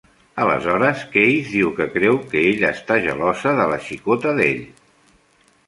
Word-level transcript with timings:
Aleshores, 0.43 1.03
Keys 1.15 1.51
diu 1.57 1.69
que 1.81 1.87
creu 1.97 2.17
que 2.33 2.43
ella 2.53 2.73
està 2.79 2.99
gelosa 3.05 3.55
de 3.63 3.71
la 3.75 3.79
"xicota" 3.91 4.35
d'ell. 4.43 4.61